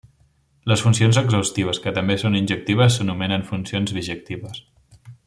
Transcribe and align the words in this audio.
Les 0.71 0.83
funcions 0.85 1.19
exhaustives 1.21 1.81
que 1.85 1.93
també 1.97 2.17
són 2.23 2.39
injectives 2.39 2.97
s'anomenen 2.97 3.49
funcions 3.51 3.95
bijectives. 3.99 4.65